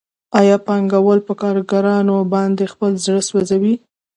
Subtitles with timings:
[0.39, 3.73] آیا پانګوال په کارګرانو باندې خپل زړه سوځوي